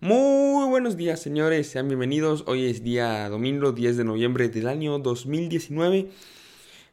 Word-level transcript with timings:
Muy 0.00 0.68
buenos 0.68 0.96
días, 0.96 1.20
señores. 1.20 1.70
Sean 1.70 1.88
bienvenidos. 1.88 2.44
Hoy 2.46 2.66
es 2.66 2.84
día 2.84 3.28
domingo 3.28 3.72
10 3.72 3.96
de 3.96 4.04
noviembre 4.04 4.48
del 4.48 4.68
año 4.68 5.00
2019. 5.00 6.08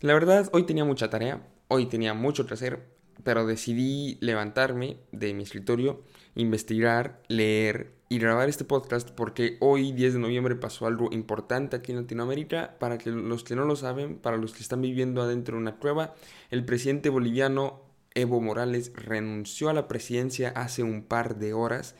La 0.01 0.15
verdad, 0.15 0.49
hoy 0.53 0.63
tenía 0.63 0.85
mucha 0.85 1.11
tarea. 1.11 1.47
Hoy 1.67 1.85
tenía 1.85 2.15
mucho 2.15 2.47
que 2.47 2.55
hacer. 2.55 2.87
Pero 3.23 3.45
decidí 3.45 4.17
levantarme 4.21 4.97
de 5.11 5.35
mi 5.35 5.43
escritorio, 5.43 6.01
investigar, 6.33 7.21
leer 7.27 7.93
y 8.09 8.17
grabar 8.17 8.49
este 8.49 8.65
podcast 8.65 9.11
porque 9.11 9.57
hoy, 9.59 9.91
10 9.91 10.13
de 10.13 10.19
noviembre, 10.19 10.55
pasó 10.55 10.87
algo 10.87 11.09
importante 11.11 11.75
aquí 11.75 11.91
en 11.91 11.99
Latinoamérica. 12.01 12.75
Para 12.79 12.97
que 12.97 13.11
los 13.11 13.43
que 13.43 13.55
no 13.55 13.65
lo 13.65 13.75
saben, 13.75 14.17
para 14.17 14.37
los 14.37 14.51
que 14.51 14.63
están 14.63 14.81
viviendo 14.81 15.21
adentro 15.21 15.57
de 15.57 15.61
una 15.61 15.75
cueva, 15.75 16.15
el 16.49 16.65
presidente 16.65 17.09
boliviano 17.09 17.83
Evo 18.15 18.41
Morales 18.41 18.91
renunció 18.95 19.69
a 19.69 19.73
la 19.73 19.87
presidencia 19.87 20.49
hace 20.49 20.81
un 20.81 21.03
par 21.03 21.35
de 21.35 21.53
horas. 21.53 21.93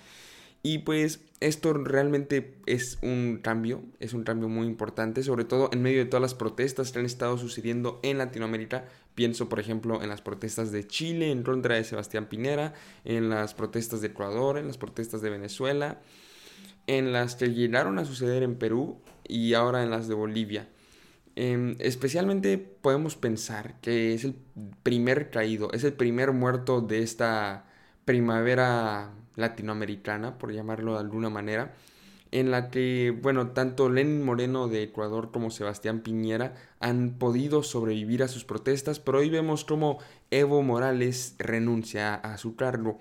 Y 0.66 0.80
pues 0.80 1.20
esto 1.42 1.74
realmente 1.74 2.56
es 2.66 2.98
un 3.04 3.40
cambio, 3.44 3.84
es 4.00 4.14
un 4.14 4.24
cambio 4.24 4.50
muy 4.50 4.66
importante, 4.66 5.22
sobre 5.22 5.46
todo 5.46 5.70
en 5.72 5.84
medio 5.84 6.00
de 6.00 6.06
todas 6.10 6.24
las 6.24 6.34
protestas 6.34 6.92
que 6.92 6.98
han 6.98 7.06
estado 7.06 7.38
sucediendo 7.38 8.00
en 8.02 8.18
Latinoamérica. 8.18 8.86
Pienso, 9.14 9.48
por 9.48 9.60
ejemplo, 9.60 10.02
en 10.02 10.10
las 10.10 10.24
protestas 10.24 10.72
de 10.72 10.88
Chile 10.88 11.30
en 11.30 11.44
contra 11.44 11.76
de 11.76 11.84
Sebastián 11.84 12.26
Pinera, 12.26 12.74
en 13.04 13.30
las 13.30 13.54
protestas 13.54 14.02
de 14.02 14.08
Ecuador, 14.08 14.58
en 14.58 14.66
las 14.66 14.80
protestas 14.80 15.22
de 15.22 15.30
Venezuela, 15.30 16.02
en 16.88 17.14
las 17.14 17.36
que 17.36 17.54
llegaron 17.54 18.00
a 18.00 18.06
suceder 18.06 18.42
en 18.42 18.56
Perú 18.56 18.98
y 19.24 19.54
ahora 19.54 19.84
en 19.84 19.92
las 19.92 20.08
de 20.08 20.16
Bolivia. 20.16 20.68
Em, 21.36 21.76
especialmente 21.78 22.58
podemos 22.58 23.16
pensar 23.16 23.80
que 23.82 24.16
es 24.16 24.24
el 24.24 24.34
primer 24.82 25.30
caído, 25.30 25.72
es 25.74 25.84
el 25.84 25.94
primer 25.94 26.32
muerto 26.32 26.82
de 26.82 27.04
esta 27.04 27.68
primavera 28.04 29.14
latinoamericana, 29.36 30.38
por 30.38 30.52
llamarlo 30.52 30.94
de 30.94 31.00
alguna 31.00 31.30
manera, 31.30 31.74
en 32.32 32.52
la 32.52 32.70
que, 32.70 33.18
bueno, 33.22 33.52
tanto 33.52 33.90
Lenin 33.90 34.24
Moreno 34.24 34.68
de 34.68 34.84
Ecuador 34.84 35.32
como 35.32 35.52
Sebastián 35.52 36.02
Piñera 36.02 36.56
han 36.80 37.18
podido 37.18 37.64
sobrevivir 37.64 38.24
a 38.24 38.28
sus 38.28 38.44
protestas, 38.44 39.00
pero 39.00 39.20
hoy 39.20 39.30
vemos 39.30 39.64
cómo 39.64 40.00
Evo 40.32 40.62
Morales 40.62 41.36
renuncia 41.38 42.16
a 42.16 42.38
su 42.38 42.56
cargo. 42.56 43.00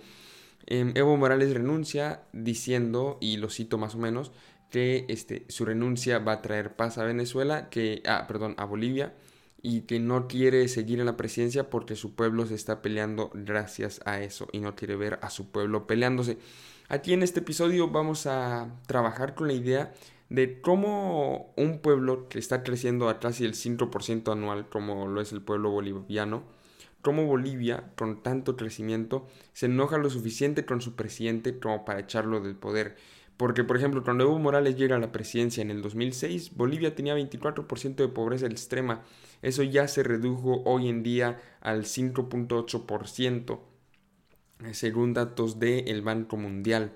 Em, 0.67 0.93
Evo 0.95 1.17
Morales 1.17 1.53
renuncia 1.53 2.23
diciendo, 2.33 3.19
y 3.21 3.39
lo 3.39 3.51
cito 3.51 3.77
más 3.77 3.95
o 3.95 3.99
menos, 3.99 4.31
que 4.71 5.05
este, 5.09 5.45
su 5.49 5.65
renuncia 5.65 6.19
va 6.19 6.33
a 6.33 6.43
traer 6.43 6.77
paz 6.77 6.99
a 6.99 7.05
Venezuela, 7.05 7.69
que, 7.71 8.03
ah, 8.07 8.27
perdón, 8.27 8.55
a 8.59 8.65
Bolivia, 8.65 9.15
y 9.65 9.81
que 9.81 9.99
no 9.99 10.29
quiere 10.29 10.69
seguir 10.69 11.01
en 11.01 11.07
la 11.07 11.17
presidencia 11.17 11.71
porque 11.71 11.97
su 11.97 12.15
pueblo 12.15 12.45
se 12.45 12.55
está 12.55 12.83
peleando 12.83 13.31
gracias 13.33 14.03
a 14.05 14.21
eso 14.21 14.47
y 14.53 14.61
no 14.61 14.77
quiere 14.77 14.95
ver 14.95 15.19
a 15.23 15.31
su 15.31 15.51
pueblo 15.51 15.87
peleándose. 15.87 16.37
Aquí 16.91 17.15
en 17.15 17.23
este 17.23 17.41
episodio 17.41 17.89
vamos 17.89 18.27
a 18.27 18.69
trabajar 18.87 19.35
con 19.35 19.49
la 19.49 19.55
idea 19.55 19.95
de 20.29 20.61
cómo 20.61 21.55
un 21.57 21.79
pueblo 21.79 22.29
que 22.29 22.39
está 22.39 22.63
creciendo 22.63 23.09
a 23.09 23.21
casi 23.21 23.47
el 23.47 23.55
5% 23.55 24.31
anual, 24.31 24.69
como 24.69 25.07
lo 25.07 25.23
es 25.23 25.33
el 25.33 25.41
pueblo 25.41 25.71
boliviano, 25.71 26.43
cómo 27.01 27.25
Bolivia, 27.25 27.91
con 27.97 28.23
tanto 28.23 28.57
crecimiento, 28.57 29.27
se 29.55 29.65
enoja 29.65 29.97
lo 29.97 30.11
suficiente 30.11 30.67
con 30.67 30.83
su 30.83 30.95
presidente 30.95 31.59
como 31.59 31.87
para 31.87 32.01
echarlo 32.01 32.41
del 32.41 32.55
poder. 32.55 32.97
Porque, 33.37 33.65
por 33.65 33.77
ejemplo, 33.77 34.05
cuando 34.05 34.25
Evo 34.25 34.39
Morales 34.39 34.77
llega 34.77 34.97
a 34.97 35.01
la 35.01 35.11
presidencia 35.11 35.63
en 35.63 35.71
el 35.71 35.83
2006, 35.83 36.55
Bolivia 36.55 36.95
tenía 36.95 37.17
24% 37.17 37.97
de 37.97 38.09
pobreza 38.09 38.47
extrema 38.47 39.03
eso 39.45 39.63
ya 39.63 39.87
se 39.89 40.03
redujo 40.03 40.63
hoy 40.65 40.89
en 40.89 41.03
día 41.03 41.39
al 41.61 41.85
5.8%, 41.85 43.61
según 44.73 45.13
datos 45.13 45.59
del 45.59 46.01
Banco 46.01 46.39
Mundial. 46.39 46.93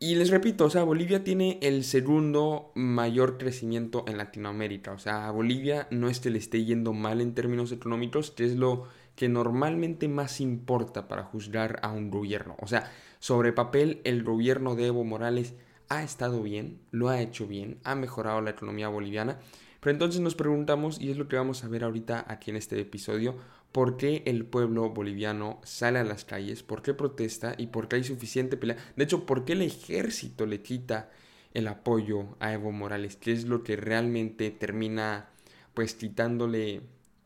Y 0.00 0.16
les 0.16 0.30
repito, 0.30 0.64
o 0.64 0.70
sea, 0.70 0.82
Bolivia 0.82 1.22
tiene 1.22 1.60
el 1.62 1.84
segundo 1.84 2.72
mayor 2.74 3.38
crecimiento 3.38 4.04
en 4.08 4.18
Latinoamérica. 4.18 4.90
O 4.90 4.98
sea, 4.98 5.28
a 5.28 5.30
Bolivia 5.30 5.86
no 5.92 6.08
es 6.08 6.18
que 6.18 6.30
le 6.30 6.38
esté 6.38 6.64
yendo 6.64 6.92
mal 6.92 7.20
en 7.20 7.34
términos 7.34 7.70
económicos, 7.70 8.32
que 8.32 8.44
es 8.44 8.56
lo 8.56 8.88
que 9.14 9.28
normalmente 9.28 10.08
más 10.08 10.40
importa 10.40 11.06
para 11.06 11.22
juzgar 11.22 11.78
a 11.82 11.92
un 11.92 12.10
gobierno. 12.10 12.56
O 12.60 12.66
sea, 12.66 12.90
sobre 13.18 13.52
papel, 13.52 14.00
el 14.04 14.22
gobierno 14.22 14.74
de 14.74 14.86
Evo 14.86 15.04
Morales 15.04 15.54
ha 15.88 16.02
estado 16.02 16.42
bien, 16.42 16.78
lo 16.90 17.08
ha 17.08 17.20
hecho 17.20 17.46
bien, 17.46 17.78
ha 17.84 17.94
mejorado 17.94 18.40
la 18.40 18.50
economía 18.50 18.88
boliviana, 18.88 19.38
pero 19.80 19.92
entonces 19.92 20.20
nos 20.20 20.34
preguntamos, 20.34 21.00
y 21.00 21.10
es 21.10 21.16
lo 21.16 21.28
que 21.28 21.36
vamos 21.36 21.64
a 21.64 21.68
ver 21.68 21.84
ahorita 21.84 22.24
aquí 22.28 22.50
en 22.50 22.56
este 22.56 22.80
episodio, 22.80 23.36
por 23.72 23.96
qué 23.96 24.22
el 24.26 24.44
pueblo 24.44 24.90
boliviano 24.90 25.60
sale 25.62 25.98
a 25.98 26.04
las 26.04 26.24
calles, 26.24 26.62
por 26.62 26.82
qué 26.82 26.94
protesta 26.94 27.54
y 27.56 27.68
por 27.68 27.88
qué 27.88 27.96
hay 27.96 28.04
suficiente 28.04 28.56
pelea. 28.56 28.76
De 28.96 29.04
hecho, 29.04 29.26
por 29.26 29.44
qué 29.44 29.52
el 29.52 29.62
ejército 29.62 30.46
le 30.46 30.62
quita 30.62 31.10
el 31.54 31.68
apoyo 31.68 32.36
a 32.40 32.52
Evo 32.52 32.72
Morales, 32.72 33.16
que 33.16 33.32
es 33.32 33.44
lo 33.44 33.62
que 33.62 33.76
realmente 33.76 34.50
termina 34.50 35.28
pues 35.74 35.94
quitándole 35.94 36.82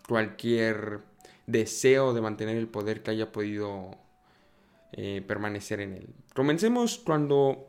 cualquier 0.07 1.01
deseo 1.47 2.13
de 2.13 2.21
mantener 2.21 2.57
el 2.57 2.69
poder 2.69 3.03
que 3.03 3.13
haya 3.13 3.33
podido 3.33 4.02
eh, 4.93 5.23
permanecer 5.27 5.81
en 5.81 5.95
él. 5.95 6.09
Comencemos 6.35 6.99
cuando 6.99 7.69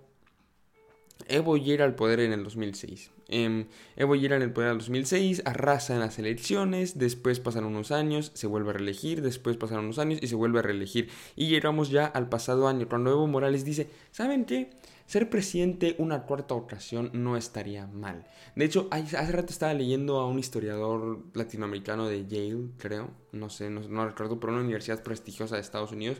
Evo 1.27 1.57
llega 1.57 1.85
al 1.85 1.95
poder 1.95 2.19
en 2.19 2.33
el 2.33 2.43
2006. 2.43 3.11
Eh, 3.29 3.65
Evo 3.95 4.15
llega 4.15 4.35
en 4.35 4.41
el 4.41 4.51
poder 4.51 4.69
en 4.69 4.73
el 4.73 4.79
2006, 4.79 5.43
arrasa 5.45 5.93
en 5.93 6.01
las 6.01 6.19
elecciones, 6.19 6.99
después 6.99 7.39
pasan 7.39 7.65
unos 7.65 7.91
años, 7.91 8.31
se 8.33 8.47
vuelve 8.47 8.71
a 8.71 8.73
reelegir, 8.73 9.21
después 9.21 9.57
pasan 9.57 9.79
unos 9.79 9.99
años 9.99 10.19
y 10.21 10.27
se 10.27 10.35
vuelve 10.35 10.59
a 10.59 10.63
reelegir. 10.63 11.09
Y 11.35 11.47
llegamos 11.47 11.89
ya 11.89 12.05
al 12.05 12.29
pasado 12.29 12.67
año, 12.67 12.87
cuando 12.89 13.11
Evo 13.11 13.27
Morales 13.27 13.65
dice, 13.65 13.89
¿saben 14.11 14.45
qué? 14.45 14.71
Ser 15.05 15.29
presidente 15.29 15.95
una 15.99 16.23
cuarta 16.23 16.55
ocasión 16.55 17.09
no 17.13 17.35
estaría 17.35 17.87
mal. 17.87 18.25
De 18.55 18.65
hecho, 18.65 18.87
hace 18.91 19.31
rato 19.31 19.51
estaba 19.51 19.73
leyendo 19.73 20.19
a 20.19 20.27
un 20.27 20.39
historiador 20.39 21.23
latinoamericano 21.33 22.07
de 22.07 22.25
Yale, 22.25 22.69
creo, 22.77 23.11
no 23.31 23.49
sé, 23.49 23.69
no, 23.69 23.81
no 23.81 24.07
recuerdo, 24.07 24.39
pero 24.39 24.53
una 24.53 24.61
universidad 24.61 25.03
prestigiosa 25.03 25.55
de 25.55 25.61
Estados 25.61 25.91
Unidos, 25.91 26.19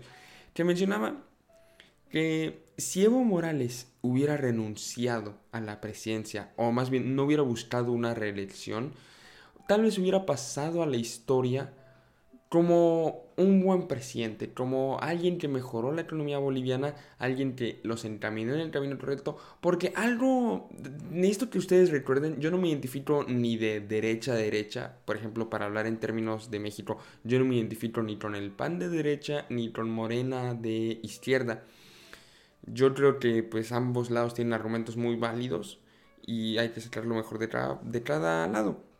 que 0.54 0.64
mencionaba 0.64 1.24
que 2.10 2.64
si 2.78 3.04
Evo 3.04 3.24
Morales 3.24 3.92
hubiera 4.02 4.38
renunciado 4.38 5.36
a 5.52 5.60
la 5.60 5.82
presidencia, 5.82 6.52
o 6.58 6.72
más 6.72 6.90
bien 6.90 7.16
no 7.16 7.24
hubiera 7.24 7.44
buscado 7.44 7.92
una 7.92 8.14
reelección, 8.14 8.94
tal 9.68 9.84
vez 9.84 9.98
hubiera 9.98 10.26
pasado 10.26 10.84
a 10.84 10.86
la 10.86 10.98
historia 10.98 11.74
como 12.54 13.34
un 13.36 13.64
buen 13.64 13.88
presidente, 13.88 14.54
como 14.54 15.00
alguien 15.02 15.40
que 15.40 15.48
mejoró 15.48 15.92
la 15.92 16.02
economía 16.02 16.38
boliviana, 16.38 16.94
alguien 17.18 17.56
que 17.56 17.80
los 17.82 18.06
encaminó 18.06 18.54
en 18.54 18.60
el 18.60 18.70
camino 18.70 18.96
correcto, 19.00 19.40
porque 19.60 19.92
algo, 19.96 20.70
necesito 21.10 21.50
que 21.50 21.58
ustedes 21.58 21.90
recuerden, 21.90 22.40
yo 22.40 22.52
no 22.52 22.60
me 22.60 22.70
identifico 22.70 23.26
ni 23.28 23.58
de 23.58 23.80
derecha 23.80 24.34
a 24.34 24.36
derecha, 24.36 24.98
por 25.04 25.16
ejemplo, 25.16 25.50
para 25.50 25.66
hablar 25.66 25.88
en 25.88 25.98
términos 26.00 26.52
de 26.52 26.60
México, 26.60 27.00
yo 27.24 27.40
no 27.40 27.46
me 27.46 27.56
identifico 27.56 28.04
ni 28.04 28.18
con 28.18 28.36
el 28.36 28.52
PAN 28.52 28.78
de 28.78 28.90
derecha, 28.90 29.48
ni 29.50 29.72
con 29.72 29.90
Morena 29.90 30.54
de 30.54 31.00
izquierda. 31.02 31.64
Yo 32.68 32.94
creo 32.94 33.18
que 33.18 33.42
pues 33.42 33.72
ambos 33.72 34.12
lados 34.12 34.36
tienen 34.36 34.54
argumentos 34.54 34.96
muy 34.96 35.16
válidos 35.16 35.80
y 36.22 36.60
hay 36.60 36.70
que 36.70 36.82
sacar 36.82 37.04
lo 37.08 37.16
mejor 37.16 37.40
de 37.40 37.50
cada, 37.50 37.82
de 37.84 38.04
cada 38.04 38.48
lado. 38.48 38.93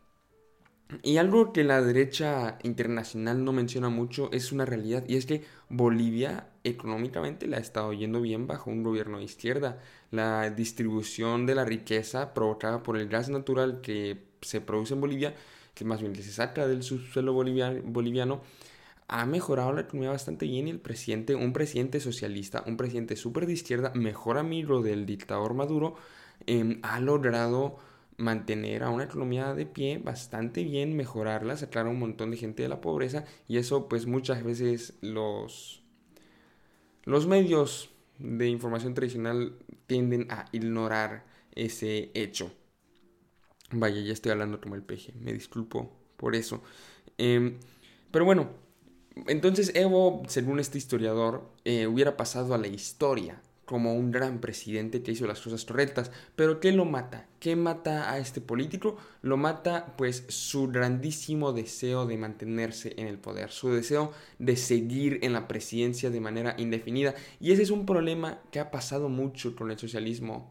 Y 1.02 1.16
algo 1.18 1.52
que 1.52 1.64
la 1.64 1.82
derecha 1.82 2.58
internacional 2.62 3.44
no 3.44 3.52
menciona 3.52 3.88
mucho 3.88 4.30
es 4.32 4.52
una 4.52 4.64
realidad 4.64 5.04
y 5.08 5.16
es 5.16 5.26
que 5.26 5.42
Bolivia 5.68 6.48
económicamente 6.64 7.46
la 7.46 7.58
ha 7.58 7.60
estado 7.60 7.92
yendo 7.92 8.20
bien 8.20 8.46
bajo 8.46 8.70
un 8.70 8.82
gobierno 8.82 9.18
de 9.18 9.24
izquierda. 9.24 9.80
La 10.10 10.50
distribución 10.50 11.46
de 11.46 11.54
la 11.54 11.64
riqueza 11.64 12.34
provocada 12.34 12.82
por 12.82 12.96
el 12.96 13.08
gas 13.08 13.28
natural 13.28 13.80
que 13.80 14.24
se 14.40 14.60
produce 14.60 14.94
en 14.94 15.00
Bolivia, 15.00 15.34
que 15.74 15.84
más 15.84 16.00
bien 16.00 16.14
se 16.14 16.22
saca 16.22 16.66
del 16.66 16.82
subsuelo 16.82 17.32
boliviano 17.32 18.42
ha 19.08 19.26
mejorado 19.26 19.72
la 19.72 19.82
economía 19.82 20.10
bastante 20.10 20.46
bien 20.46 20.68
y 20.68 20.70
el 20.70 20.80
presidente, 20.80 21.34
un 21.34 21.52
presidente 21.52 22.00
socialista, 22.00 22.64
un 22.66 22.76
presidente 22.76 23.16
súper 23.16 23.46
de 23.46 23.52
izquierda, 23.52 23.92
mejor 23.94 24.38
amigo 24.38 24.82
del 24.82 25.06
dictador 25.06 25.54
Maduro, 25.54 25.96
em, 26.46 26.80
ha 26.82 27.00
logrado 27.00 27.78
mantener 28.16 28.82
a 28.82 28.90
una 28.90 29.04
economía 29.04 29.54
de 29.54 29.66
pie 29.66 29.98
bastante 29.98 30.64
bien, 30.64 30.96
mejorarla, 30.96 31.56
sacar 31.56 31.86
a 31.86 31.90
un 31.90 31.98
montón 31.98 32.30
de 32.30 32.36
gente 32.36 32.62
de 32.62 32.68
la 32.68 32.80
pobreza 32.80 33.24
y 33.48 33.58
eso 33.58 33.88
pues 33.88 34.06
muchas 34.06 34.42
veces 34.42 34.94
los, 35.00 35.82
los 37.04 37.26
medios 37.26 37.90
de 38.18 38.48
información 38.48 38.94
tradicional 38.94 39.56
tienden 39.86 40.30
a 40.30 40.46
ignorar 40.52 41.24
ese 41.54 42.10
hecho. 42.14 42.52
Vaya, 43.70 44.00
ya 44.00 44.12
estoy 44.12 44.32
hablando 44.32 44.60
como 44.60 44.74
el 44.74 44.82
peje, 44.82 45.12
me 45.20 45.32
disculpo 45.32 45.90
por 46.16 46.36
eso. 46.36 46.62
Em, 47.18 47.58
pero 48.10 48.24
bueno, 48.24 48.50
entonces 49.26 49.74
Evo, 49.74 50.22
según 50.28 50.60
este 50.60 50.78
historiador, 50.78 51.50
eh, 51.64 51.86
hubiera 51.86 52.16
pasado 52.16 52.54
a 52.54 52.58
la 52.58 52.68
historia 52.68 53.40
como 53.64 53.94
un 53.94 54.10
gran 54.10 54.40
presidente 54.40 55.02
que 55.02 55.12
hizo 55.12 55.26
las 55.26 55.40
cosas 55.40 55.64
correctas. 55.64 56.10
Pero 56.36 56.60
¿qué 56.60 56.72
lo 56.72 56.84
mata? 56.84 57.26
¿Qué 57.40 57.56
mata 57.56 58.10
a 58.10 58.18
este 58.18 58.40
político? 58.40 58.96
Lo 59.22 59.36
mata 59.36 59.94
pues 59.96 60.24
su 60.28 60.68
grandísimo 60.68 61.52
deseo 61.52 62.06
de 62.06 62.16
mantenerse 62.16 62.94
en 62.96 63.06
el 63.06 63.18
poder, 63.18 63.50
su 63.50 63.70
deseo 63.70 64.12
de 64.38 64.56
seguir 64.56 65.18
en 65.22 65.32
la 65.32 65.48
presidencia 65.48 66.10
de 66.10 66.20
manera 66.20 66.54
indefinida. 66.58 67.14
Y 67.40 67.52
ese 67.52 67.62
es 67.62 67.70
un 67.70 67.86
problema 67.86 68.40
que 68.50 68.60
ha 68.60 68.70
pasado 68.70 69.08
mucho 69.08 69.54
con 69.56 69.70
el 69.70 69.78
socialismo 69.78 70.48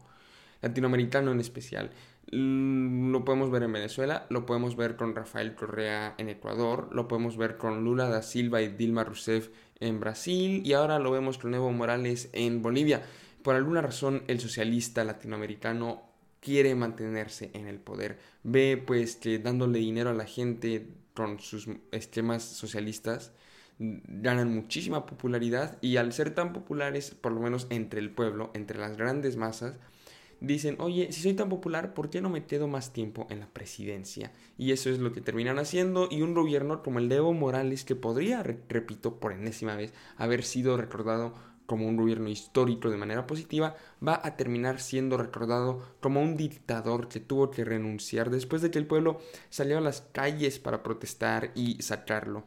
latinoamericano 0.62 1.32
en 1.32 1.40
especial. 1.40 1.90
Mm, 2.32 3.12
lo 3.12 3.24
podemos 3.24 3.50
ver 3.50 3.64
en 3.64 3.72
Venezuela, 3.72 4.26
lo 4.30 4.46
podemos 4.46 4.76
ver 4.76 4.96
con 4.96 5.14
Rafael 5.14 5.54
Correa 5.54 6.14
en 6.18 6.28
Ecuador, 6.28 6.88
lo 6.92 7.06
podemos 7.06 7.36
ver 7.36 7.58
con 7.58 7.84
Lula 7.84 8.08
da 8.08 8.22
Silva 8.22 8.62
y 8.62 8.68
Dilma 8.68 9.04
Rousseff 9.04 9.50
en 9.80 10.00
Brasil 10.00 10.62
y 10.64 10.72
ahora 10.72 10.98
lo 10.98 11.10
vemos 11.10 11.38
con 11.38 11.54
Evo 11.54 11.72
Morales 11.72 12.28
en 12.32 12.62
Bolivia. 12.62 13.02
Por 13.42 13.56
alguna 13.56 13.82
razón 13.82 14.22
el 14.28 14.40
socialista 14.40 15.04
latinoamericano 15.04 16.02
quiere 16.40 16.74
mantenerse 16.74 17.50
en 17.54 17.66
el 17.66 17.78
poder. 17.78 18.18
Ve 18.42 18.82
pues 18.84 19.16
que 19.16 19.38
dándole 19.38 19.78
dinero 19.78 20.10
a 20.10 20.14
la 20.14 20.26
gente 20.26 20.88
con 21.14 21.40
sus 21.40 21.68
esquemas 21.92 22.42
socialistas 22.42 23.32
ganan 23.78 24.54
muchísima 24.54 25.06
popularidad 25.06 25.78
y 25.80 25.96
al 25.96 26.12
ser 26.12 26.34
tan 26.34 26.52
populares, 26.52 27.10
por 27.12 27.32
lo 27.32 27.40
menos 27.40 27.66
entre 27.70 28.00
el 28.00 28.10
pueblo, 28.10 28.50
entre 28.54 28.78
las 28.78 28.96
grandes 28.96 29.36
masas, 29.36 29.76
dicen, 30.46 30.76
oye, 30.78 31.12
si 31.12 31.22
soy 31.22 31.34
tan 31.34 31.48
popular, 31.48 31.94
¿por 31.94 32.10
qué 32.10 32.20
no 32.20 32.30
me 32.30 32.44
quedo 32.46 32.68
más 32.68 32.92
tiempo 32.92 33.26
en 33.30 33.40
la 33.40 33.48
presidencia? 33.48 34.32
Y 34.58 34.72
eso 34.72 34.90
es 34.90 34.98
lo 34.98 35.12
que 35.12 35.20
terminan 35.20 35.58
haciendo 35.58 36.08
y 36.10 36.22
un 36.22 36.34
gobierno 36.34 36.82
como 36.82 36.98
el 36.98 37.08
de 37.08 37.16
Evo 37.16 37.32
Morales, 37.32 37.84
que 37.84 37.96
podría, 37.96 38.42
repito, 38.42 39.18
por 39.18 39.32
enésima 39.32 39.76
vez, 39.76 39.92
haber 40.16 40.44
sido 40.44 40.76
recordado 40.76 41.34
como 41.66 41.86
un 41.86 41.96
gobierno 41.96 42.28
histórico 42.28 42.90
de 42.90 42.96
manera 42.96 43.26
positiva, 43.26 43.76
va 44.06 44.20
a 44.22 44.36
terminar 44.36 44.80
siendo 44.80 45.16
recordado 45.16 45.82
como 46.00 46.22
un 46.22 46.36
dictador 46.36 47.08
que 47.08 47.20
tuvo 47.20 47.50
que 47.50 47.64
renunciar 47.64 48.30
después 48.30 48.60
de 48.60 48.70
que 48.70 48.78
el 48.78 48.86
pueblo 48.86 49.20
salió 49.48 49.78
a 49.78 49.80
las 49.80 50.02
calles 50.02 50.58
para 50.58 50.82
protestar 50.82 51.52
y 51.54 51.82
sacarlo. 51.82 52.44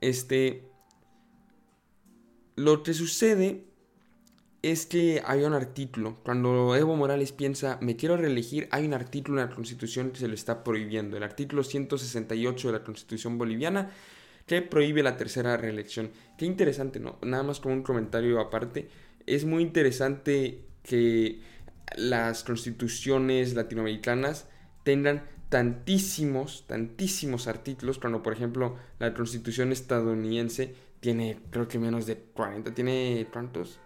Este... 0.00 0.64
Lo 2.56 2.82
que 2.82 2.92
sucede 2.92 3.67
es 4.62 4.86
que 4.86 5.22
hay 5.24 5.42
un 5.42 5.52
artículo, 5.52 6.18
cuando 6.24 6.74
Evo 6.74 6.96
Morales 6.96 7.32
piensa, 7.32 7.78
me 7.80 7.96
quiero 7.96 8.16
reelegir, 8.16 8.68
hay 8.72 8.86
un 8.86 8.94
artículo 8.94 9.40
en 9.40 9.48
la 9.48 9.54
Constitución 9.54 10.10
que 10.10 10.18
se 10.18 10.28
lo 10.28 10.34
está 10.34 10.64
prohibiendo, 10.64 11.16
el 11.16 11.22
artículo 11.22 11.62
168 11.62 12.68
de 12.68 12.72
la 12.72 12.84
Constitución 12.84 13.38
boliviana, 13.38 13.90
que 14.46 14.62
prohíbe 14.62 15.02
la 15.02 15.16
tercera 15.16 15.56
reelección. 15.56 16.10
Qué 16.36 16.46
interesante, 16.46 16.98
¿no? 16.98 17.18
Nada 17.22 17.42
más 17.42 17.60
como 17.60 17.74
un 17.74 17.82
comentario 17.82 18.40
aparte, 18.40 18.88
es 19.26 19.44
muy 19.44 19.62
interesante 19.62 20.64
que 20.82 21.40
las 21.96 22.42
constituciones 22.44 23.54
latinoamericanas 23.54 24.48
tengan 24.82 25.24
tantísimos, 25.50 26.64
tantísimos 26.66 27.46
artículos, 27.46 27.98
cuando 27.98 28.22
por 28.22 28.32
ejemplo 28.32 28.76
la 28.98 29.14
constitución 29.14 29.70
estadounidense 29.72 30.74
tiene 31.00 31.38
creo 31.50 31.68
que 31.68 31.78
menos 31.78 32.06
de 32.06 32.16
40, 32.16 32.74
tiene 32.74 33.26
¿cuántos? 33.32 33.78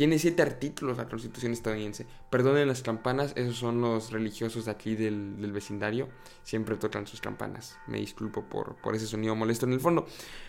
Tiene 0.00 0.18
siete 0.18 0.40
artículos 0.40 0.96
la 0.96 1.10
Constitución 1.10 1.52
estadounidense. 1.52 2.06
Perdonen 2.30 2.66
las 2.66 2.80
campanas, 2.80 3.34
esos 3.36 3.56
son 3.56 3.82
los 3.82 4.12
religiosos 4.12 4.64
de 4.64 4.70
aquí 4.70 4.94
del, 4.96 5.52
vecindario. 5.52 6.08
Siempre 6.42 6.76
tocan 6.76 7.06
sus 7.06 7.20
campanas. 7.20 7.76
Me 7.86 7.98
disculpo 7.98 8.48
por, 8.48 8.76
por 8.76 8.94
ese 8.94 9.06
sonido 9.06 9.36
molesto 9.36 9.66
en 9.66 9.74
el 9.74 9.80
fondo. 9.80 10.06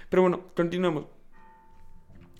Pero 0.09 0.21
bueno, 0.21 0.45
continuemos. 0.55 1.07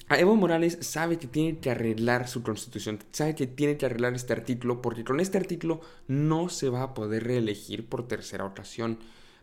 Evo 0.09 0.37
Morales 0.37 0.77
sabe 0.79 1.19
que 1.19 1.27
tiene 1.27 1.59
que 1.59 1.71
arreglar 1.71 2.29
su 2.29 2.43
constitución, 2.43 2.99
sabe 3.11 3.35
que 3.35 3.45
tiene 3.45 3.75
que 3.75 3.87
arreglar 3.87 4.13
este 4.13 4.31
artículo 4.31 4.81
porque 4.81 5.03
con 5.03 5.19
este 5.19 5.37
artículo 5.37 5.81
no 6.07 6.47
se 6.47 6.69
va 6.69 6.81
a 6.81 6.93
poder 6.93 7.25
reelegir 7.25 7.89
por 7.89 8.07
tercera 8.07 8.45
ocasión, 8.45 8.99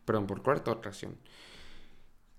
perdón, 0.07 0.27
por 0.27 0.43
cuarta 0.43 0.71
ocasión. 0.73 1.19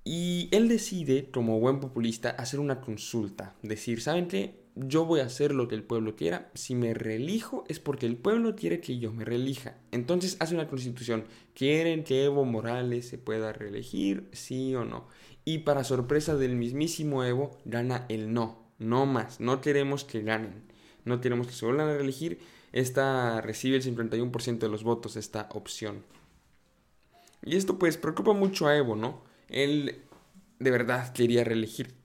Y 0.04 0.50
él 0.52 0.68
decide, 0.70 1.30
como 1.30 1.60
buen 1.60 1.80
populista, 1.80 2.32
hacer 2.32 2.60
una 2.60 2.82
consulta, 2.82 3.54
decir, 3.62 4.02
¿saben 4.02 4.28
qué? 4.28 4.69
Yo 4.88 5.06
voy 5.06 5.20
a 5.20 5.26
hacer 5.26 5.54
lo 5.54 5.68
que 5.68 5.76
el 5.76 5.84
pueblo 5.84 6.16
quiera. 6.16 6.50
Si 6.54 6.76
me 6.76 6.94
reelijo 6.94 7.64
es 7.68 7.80
porque 7.80 8.06
el 8.06 8.18
pueblo 8.18 8.56
quiere 8.56 8.80
que 8.80 9.00
yo 9.00 9.12
me 9.12 9.26
reelija. 9.26 9.76
Entonces 9.92 10.38
hace 10.40 10.56
una 10.56 10.68
constitución. 10.68 11.26
¿Quieren 11.54 12.04
que 12.04 12.26
Evo 12.26 12.46
Morales 12.46 13.08
se 13.08 13.18
pueda 13.18 13.54
reelegir? 13.54 14.30
Sí 14.32 14.76
o 14.76 14.86
no. 14.86 15.08
Y 15.46 15.60
para 15.60 15.84
sorpresa 15.84 16.36
del 16.36 16.56
mismísimo 16.56 17.24
Evo, 17.24 17.58
gana 17.66 18.06
el 18.10 18.34
no. 18.34 18.70
No 18.78 19.06
más. 19.06 19.40
No 19.40 19.62
queremos 19.62 20.04
que 20.04 20.22
ganen. 20.22 20.64
No 21.06 21.22
queremos 21.22 21.48
que 21.48 21.54
se 21.54 21.66
vuelvan 21.66 21.90
a 21.90 21.98
reelegir. 21.98 22.40
Esta 22.72 23.42
recibe 23.42 23.78
el 23.78 23.84
51% 23.84 24.60
de 24.60 24.70
los 24.70 24.84
votos, 24.84 25.16
esta 25.16 25.50
opción. 25.52 26.04
Y 27.44 27.56
esto 27.56 27.80
pues 27.80 27.98
preocupa 27.98 28.34
mucho 28.34 28.68
a 28.68 28.78
Evo, 28.78 28.96
¿no? 28.96 29.24
Él 29.48 30.02
de 30.60 30.72
verdad 30.72 31.14
quería 31.14 31.44
reelegir 31.44 31.99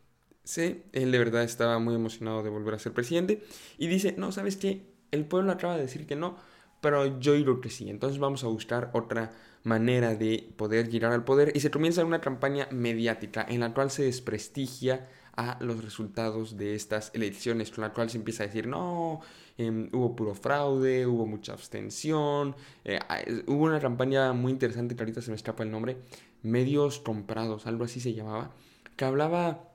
Sí, 0.45 0.83
él 0.93 1.11
de 1.11 1.19
verdad 1.19 1.43
estaba 1.43 1.79
muy 1.79 1.95
emocionado 1.95 2.43
de 2.43 2.51
volver 2.51 2.75
a 2.75 2.79
ser 2.79 2.93
presidente 2.93 3.43
y 3.79 3.87
dice, 3.87 4.15
no, 4.19 4.31
¿sabes 4.31 4.57
qué? 4.57 4.83
El 5.11 5.25
pueblo 5.25 5.53
acaba 5.53 5.77
de 5.77 5.83
decir 5.83 6.07
que 6.07 6.17
no, 6.17 6.37
pero 6.83 7.19
yo 7.19 7.33
digo 7.33 7.63
que 7.63 7.71
sí, 7.71 7.89
entonces 7.89 8.19
vamos 8.19 8.45
a 8.45 8.49
buscar 8.49 8.91
otra 8.93 9.33
manera 9.63 10.15
de 10.15 10.53
poder 10.59 10.91
llegar 10.91 11.13
al 11.13 11.25
poder 11.25 11.53
y 11.57 11.61
se 11.61 11.71
comienza 11.71 12.05
una 12.05 12.21
campaña 12.21 12.69
mediática 12.71 13.47
en 13.49 13.61
la 13.61 13.73
cual 13.73 13.91
se 13.91 14.05
desprestigia 14.05 15.09
a 15.37 15.57
los 15.61 15.83
resultados 15.83 16.59
de 16.59 16.75
estas 16.75 17.11
elecciones, 17.15 17.71
con 17.71 17.83
la 17.83 17.95
cual 17.95 18.11
se 18.11 18.19
empieza 18.19 18.45
a 18.45 18.47
decir, 18.47 18.67
no, 18.67 19.21
em, 19.57 19.89
hubo 19.93 20.15
puro 20.15 20.35
fraude, 20.35 21.07
hubo 21.07 21.27
mucha 21.27 21.55
abstención, 21.55 22.55
eh, 22.85 23.01
hubo 23.47 23.65
una 23.65 23.81
campaña 23.81 24.33
muy 24.35 24.53
interesante 24.53 24.95
que 24.95 25.03
ahorita 25.03 25.23
se 25.23 25.31
me 25.31 25.37
escapa 25.37 25.63
el 25.63 25.71
nombre, 25.71 25.97
medios 26.43 26.99
comprados, 26.99 27.67
algo 27.67 27.85
así 27.85 27.99
se 27.99 28.13
llamaba, 28.13 28.53
que 28.97 29.05
hablaba 29.07 29.74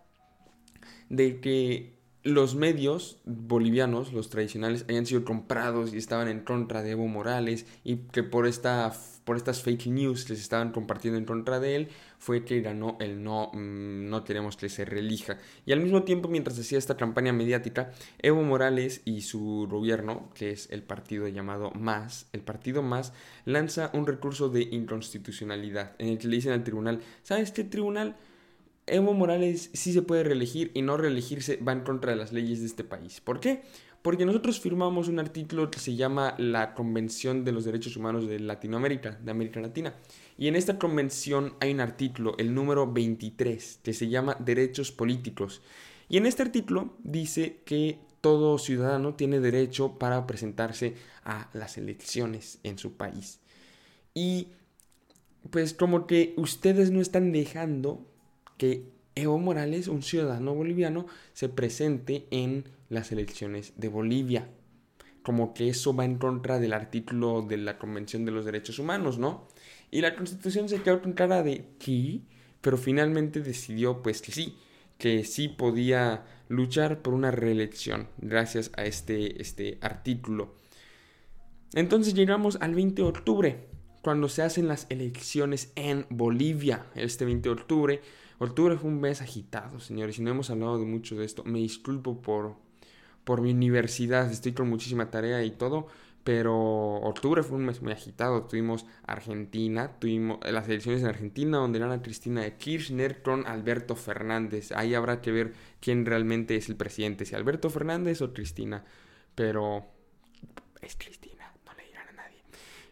de 1.09 1.39
que 1.41 1.99
los 2.23 2.55
medios 2.55 3.21
bolivianos, 3.25 4.11
los 4.11 4.29
tradicionales, 4.29 4.85
hayan 4.89 5.05
sido 5.05 5.23
comprados 5.23 5.93
y 5.93 5.97
estaban 5.97 6.27
en 6.27 6.41
contra 6.41 6.81
de 6.81 6.91
Evo 6.91 7.07
Morales 7.07 7.65
y 7.85 7.97
que 7.97 8.23
por, 8.23 8.45
esta, 8.45 8.93
por 9.23 9.37
estas 9.37 9.61
fake 9.61 9.87
news 9.87 10.25
que 10.25 10.35
se 10.35 10.41
estaban 10.41 10.73
compartiendo 10.73 11.17
en 11.17 11.23
contra 11.23 11.61
de 11.61 11.75
él 11.77 11.87
fue 12.17 12.43
que 12.43 12.59
ganó 12.59 12.97
el 12.99 13.23
no, 13.23 13.51
mm, 13.53 14.09
no 14.09 14.25
queremos 14.25 14.57
que 14.57 14.67
se 14.67 14.83
relija. 14.83 15.37
Y 15.65 15.71
al 15.71 15.79
mismo 15.79 16.03
tiempo, 16.03 16.27
mientras 16.27 16.59
hacía 16.59 16.77
esta 16.77 16.97
campaña 16.97 17.31
mediática, 17.31 17.91
Evo 18.19 18.43
Morales 18.43 19.01
y 19.05 19.21
su 19.21 19.67
gobierno, 19.69 20.29
que 20.35 20.51
es 20.51 20.69
el 20.71 20.83
partido 20.83 21.25
llamado 21.29 21.71
MAS, 21.71 22.27
el 22.33 22.41
partido 22.41 22.83
MAS, 22.83 23.13
lanza 23.45 23.91
un 23.93 24.05
recurso 24.05 24.49
de 24.49 24.63
inconstitucionalidad 24.63 25.95
en 25.99 26.09
el 26.09 26.17
que 26.17 26.27
le 26.27 26.35
dicen 26.35 26.51
al 26.51 26.65
tribunal, 26.65 26.99
¿sabes 27.23 27.51
qué 27.51 27.63
tribunal? 27.63 28.17
Evo 28.89 29.13
Morales 29.13 29.69
sí 29.73 29.93
se 29.93 30.01
puede 30.01 30.23
reelegir 30.23 30.71
y 30.73 30.81
no 30.81 30.97
reelegirse 30.97 31.57
va 31.57 31.71
en 31.71 31.81
contra 31.81 32.11
de 32.11 32.17
las 32.17 32.33
leyes 32.33 32.59
de 32.59 32.65
este 32.65 32.83
país. 32.83 33.21
¿Por 33.21 33.39
qué? 33.39 33.61
Porque 34.01 34.25
nosotros 34.25 34.59
firmamos 34.59 35.07
un 35.07 35.19
artículo 35.19 35.69
que 35.69 35.79
se 35.79 35.95
llama 35.95 36.35
la 36.37 36.73
Convención 36.73 37.43
de 37.43 37.51
los 37.51 37.65
Derechos 37.65 37.97
Humanos 37.97 38.27
de 38.27 38.39
Latinoamérica, 38.39 39.19
de 39.21 39.31
América 39.31 39.59
Latina. 39.59 39.93
Y 40.37 40.47
en 40.47 40.55
esta 40.55 40.79
convención 40.79 41.53
hay 41.59 41.71
un 41.71 41.81
artículo, 41.81 42.35
el 42.37 42.53
número 42.53 42.91
23, 42.91 43.81
que 43.83 43.93
se 43.93 44.07
llama 44.07 44.37
Derechos 44.39 44.91
Políticos. 44.91 45.61
Y 46.07 46.17
en 46.17 46.25
este 46.25 46.43
artículo 46.43 46.93
dice 47.03 47.59
que 47.65 47.99
todo 48.21 48.57
ciudadano 48.57 49.15
tiene 49.15 49.39
derecho 49.39 49.97
para 49.99 50.25
presentarse 50.27 50.95
a 51.23 51.49
las 51.53 51.77
elecciones 51.77 52.59
en 52.63 52.77
su 52.77 52.93
país. 52.93 53.39
Y 54.13 54.47
pues 55.49 55.73
como 55.73 56.07
que 56.07 56.33
ustedes 56.37 56.91
no 56.91 57.01
están 57.01 57.31
dejando 57.31 58.05
que 58.59 58.83
Evo 59.15 59.39
Morales, 59.39 59.87
un 59.87 60.03
ciudadano 60.03 60.53
boliviano, 60.53 61.07
se 61.33 61.49
presente 61.49 62.27
en 62.29 62.65
las 62.89 63.11
elecciones 63.11 63.73
de 63.77 63.87
Bolivia. 63.87 64.49
Como 65.23 65.53
que 65.53 65.69
eso 65.69 65.95
va 65.95 66.05
en 66.05 66.17
contra 66.17 66.59
del 66.59 66.73
artículo 66.73 67.41
de 67.41 67.57
la 67.57 67.79
Convención 67.79 68.25
de 68.25 68.31
los 68.31 68.45
Derechos 68.45 68.77
Humanos, 68.77 69.17
¿no? 69.17 69.47
Y 69.89 70.01
la 70.01 70.15
Constitución 70.15 70.69
se 70.69 70.81
quedó 70.81 71.01
con 71.01 71.13
cara 71.13 71.41
de 71.41 71.65
sí, 71.79 72.25
pero 72.61 72.77
finalmente 72.77 73.41
decidió 73.41 74.03
pues 74.03 74.21
que 74.21 74.31
sí, 74.31 74.57
que 74.97 75.23
sí 75.23 75.47
podía 75.47 76.25
luchar 76.49 77.01
por 77.01 77.13
una 77.13 77.31
reelección 77.31 78.07
gracias 78.17 78.71
a 78.75 78.83
este, 78.85 79.41
este 79.41 79.77
artículo. 79.81 80.55
Entonces 81.73 82.13
llegamos 82.13 82.57
al 82.61 82.75
20 82.75 83.01
de 83.01 83.07
octubre, 83.07 83.67
cuando 84.01 84.29
se 84.29 84.41
hacen 84.41 84.67
las 84.67 84.87
elecciones 84.89 85.71
en 85.75 86.05
Bolivia, 86.09 86.85
este 86.95 87.25
20 87.25 87.49
de 87.49 87.53
octubre, 87.53 88.01
Octubre 88.39 88.77
fue 88.77 88.89
un 88.89 89.01
mes 89.01 89.21
agitado, 89.21 89.79
señores, 89.81 90.17
y 90.17 90.21
no 90.21 90.31
hemos 90.31 90.49
hablado 90.49 90.79
de 90.79 90.85
mucho 90.85 91.15
de 91.17 91.25
esto. 91.25 91.43
Me 91.43 91.59
disculpo 91.59 92.21
por, 92.21 92.55
por 93.25 93.41
mi 93.41 93.51
universidad, 93.51 94.31
estoy 94.31 94.53
con 94.53 94.69
muchísima 94.69 95.11
tarea 95.11 95.43
y 95.43 95.51
todo, 95.51 95.87
pero 96.23 96.55
octubre 96.55 97.43
fue 97.43 97.57
un 97.57 97.65
mes 97.65 97.81
muy 97.81 97.91
agitado. 97.91 98.43
Tuvimos 98.43 98.85
Argentina, 99.05 99.99
tuvimos 99.99 100.39
las 100.49 100.69
elecciones 100.69 101.01
en 101.01 101.07
Argentina 101.07 101.57
donde 101.57 101.79
era 101.79 102.01
Cristina 102.01 102.41
de 102.41 102.55
Kirchner 102.55 103.21
con 103.21 103.45
Alberto 103.45 103.97
Fernández. 103.97 104.71
Ahí 104.71 104.93
habrá 104.93 105.21
que 105.21 105.31
ver 105.31 105.53
quién 105.81 106.05
realmente 106.05 106.55
es 106.55 106.69
el 106.69 106.77
presidente, 106.77 107.25
si 107.25 107.35
Alberto 107.35 107.69
Fernández 107.69 108.21
o 108.21 108.33
Cristina. 108.33 108.85
Pero 109.35 109.85
es 110.81 110.95
Cristina, 110.95 111.53
no 111.65 111.73
le 111.73 111.85
dirán 111.87 112.07
a 112.07 112.11
nadie. 112.13 112.41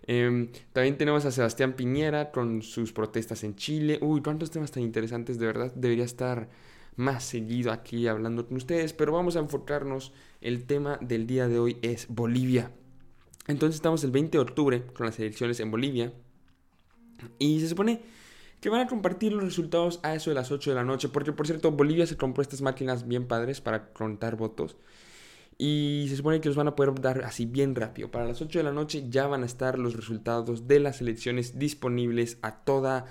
Em, 0.07 0.49
también 0.71 0.97
tenemos 0.97 1.25
a 1.25 1.31
Sebastián 1.31 1.73
Piñera 1.73 2.31
con 2.31 2.61
sus 2.61 2.93
protestas 2.93 3.43
en 3.43 3.55
Chile. 3.55 3.99
Uy, 4.01 4.21
cuántos 4.21 4.49
temas 4.49 4.71
tan 4.71 4.83
interesantes, 4.83 5.37
de 5.37 5.45
verdad. 5.45 5.73
Debería 5.75 6.05
estar 6.05 6.49
más 6.95 7.25
seguido 7.25 7.71
aquí 7.73 8.07
hablando 8.07 8.47
con 8.47 8.55
ustedes, 8.55 8.93
pero 8.93 9.11
vamos 9.11 9.35
a 9.35 9.39
enfocarnos. 9.39 10.13
El 10.39 10.65
tema 10.65 10.97
del 11.01 11.27
día 11.27 11.49
de 11.49 11.59
hoy 11.59 11.77
es 11.81 12.07
Bolivia. 12.07 12.71
Entonces 13.47 13.75
estamos 13.75 14.03
el 14.05 14.11
20 14.11 14.37
de 14.37 14.41
octubre 14.41 14.83
con 14.93 15.05
las 15.05 15.19
elecciones 15.19 15.59
en 15.59 15.71
Bolivia 15.71 16.13
y 17.37 17.59
se 17.59 17.69
supone 17.69 18.01
que 18.61 18.69
van 18.69 18.81
a 18.81 18.87
compartir 18.87 19.33
los 19.33 19.43
resultados 19.43 19.99
a 20.03 20.15
eso 20.15 20.29
de 20.29 20.35
las 20.35 20.51
8 20.51 20.71
de 20.71 20.75
la 20.75 20.83
noche, 20.83 21.09
porque 21.09 21.31
por 21.31 21.47
cierto 21.47 21.71
Bolivia 21.71 22.07
se 22.07 22.17
compró 22.17 22.41
estas 22.41 22.61
máquinas 22.61 23.07
bien 23.07 23.27
padres 23.27 23.61
para 23.61 23.93
contar 23.93 24.35
votos 24.35 24.75
y 25.57 26.05
se 26.09 26.17
supone 26.17 26.39
que 26.39 26.49
los 26.49 26.55
van 26.55 26.67
a 26.67 26.75
poder 26.75 26.93
dar 27.01 27.23
así 27.23 27.45
bien 27.45 27.75
rápido. 27.75 28.11
Para 28.11 28.25
las 28.25 28.41
8 28.41 28.59
de 28.59 28.63
la 28.63 28.71
noche 28.71 29.05
ya 29.09 29.27
van 29.27 29.43
a 29.43 29.47
estar 29.47 29.79
los 29.79 29.95
resultados 29.95 30.67
de 30.67 30.79
las 30.79 31.01
elecciones 31.01 31.57
disponibles 31.57 32.37
a 32.41 32.63
toda 32.63 33.05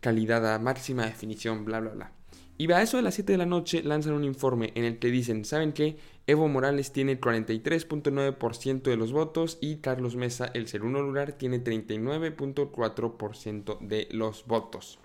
calidad, 0.00 0.54
a 0.54 0.58
máxima 0.58 1.04
definición, 1.04 1.64
bla, 1.64 1.80
bla, 1.80 1.90
bla. 1.90 2.12
Y 2.56 2.70
a 2.72 2.82
eso 2.82 2.96
de 2.98 3.02
las 3.02 3.14
7 3.14 3.32
de 3.32 3.38
la 3.38 3.46
noche 3.46 3.82
lanzan 3.82 4.12
un 4.12 4.24
informe 4.24 4.72
en 4.74 4.84
el 4.84 4.98
que 4.98 5.10
dicen, 5.10 5.46
¿saben 5.46 5.72
qué? 5.72 5.96
Evo 6.26 6.46
Morales 6.46 6.92
tiene 6.92 7.12
el 7.12 7.20
43.9% 7.20 8.82
de 8.82 8.96
los 8.96 9.12
votos 9.12 9.56
y 9.62 9.76
Carlos 9.76 10.14
Mesa, 10.14 10.50
el 10.52 10.68
segundo 10.68 11.00
lugar, 11.02 11.32
tiene 11.32 11.64
39.4% 11.64 13.78
de 13.80 14.08
los 14.10 14.46
votos. 14.46 14.98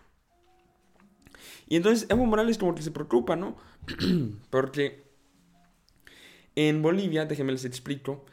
Y 1.68 1.78
entonces 1.78 2.08
Evo 2.10 2.26
Morales 2.26 2.58
como 2.58 2.76
que 2.76 2.82
se 2.82 2.92
preocupa, 2.92 3.38
¿no? 3.38 3.56
Porque 4.50 5.05
en 6.56 6.82
Bolivia, 6.82 7.26
déjenme 7.26 7.52
les 7.52 7.66
explico, 7.66 8.26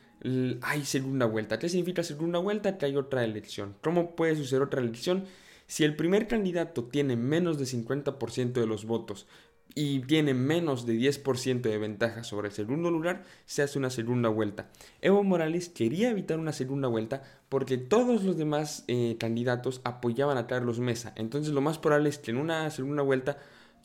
hay 0.61 0.85
segunda 0.85 1.27
vuelta. 1.27 1.59
¿Qué 1.59 1.69
significa 1.69 2.03
segunda 2.03 2.39
vuelta? 2.39 2.79
Que 2.79 2.87
hay 2.87 2.97
otra 2.97 3.25
elección. 3.25 3.75
¿Cómo 3.83 4.15
puede 4.15 4.37
suceder 4.37 4.63
otra 4.63 4.81
elección? 4.81 5.25
Si 5.67 5.85
el 5.85 5.97
primer 5.97 6.29
candidato 6.29 6.85
tiene 6.85 7.17
menos 7.17 7.59
de 7.59 7.65
50% 7.65 8.53
de 8.53 8.67
los 8.67 8.85
votos 8.85 9.27
y 9.75 10.01
tiene 10.01 10.35
menos 10.35 10.87
de 10.87 10.95
10% 10.95 11.63
de 11.63 11.79
ventaja 11.79 12.25
sobre 12.25 12.49
el 12.49 12.55
segundo 12.55 12.91
lugar, 12.91 13.25
se 13.47 13.63
hace 13.63 13.79
una 13.79 13.91
segunda 13.91 14.29
vuelta. 14.29 14.71
Evo 15.01 15.25
Morales 15.25 15.69
quería 15.69 16.11
evitar 16.11 16.39
una 16.39 16.53
segunda 16.53 16.89
vuelta 16.89 17.23
porque 17.49 17.79
todos 17.79 18.23
los 18.23 18.37
demás 18.37 18.85
eh, 18.87 19.17
candidatos 19.19 19.81
apoyaban 19.85 20.37
a 20.37 20.47
Carlos 20.47 20.79
Mesa. 20.79 21.15
Entonces 21.17 21.53
lo 21.53 21.63
más 21.63 21.79
probable 21.79 22.11
es 22.11 22.19
que 22.19 22.33
en 22.33 22.37
una 22.37 22.71
segunda 22.71 23.03
vuelta 23.03 23.39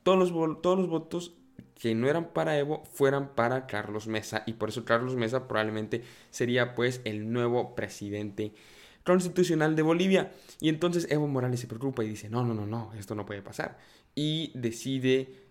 todos 0.03 0.19
los, 0.31 0.61
todos 0.61 0.77
los 0.77 0.89
votos 0.89 1.35
que 1.79 1.93
no 1.95 2.09
eran 2.09 2.33
para 2.33 2.57
Evo 2.57 2.83
fueran 2.91 3.35
para 3.35 3.67
Carlos 3.67 4.07
Mesa 4.07 4.43
y 4.45 4.53
por 4.53 4.69
eso 4.69 4.85
Carlos 4.85 5.15
Mesa 5.15 5.47
probablemente 5.47 6.03
sería 6.31 6.73
pues 6.75 7.01
el 7.03 7.31
nuevo 7.31 7.75
presidente 7.75 8.53
constitucional 9.03 9.75
de 9.75 9.83
Bolivia. 9.83 10.31
Y 10.59 10.69
entonces 10.69 11.07
Evo 11.09 11.27
Morales 11.27 11.59
se 11.59 11.67
preocupa 11.67 12.03
y 12.03 12.09
dice, 12.09 12.29
no, 12.29 12.43
no, 12.43 12.53
no, 12.53 12.65
no, 12.65 12.93
esto 12.93 13.15
no 13.15 13.25
puede 13.25 13.41
pasar. 13.41 13.77
Y 14.15 14.51
decide, 14.53 15.45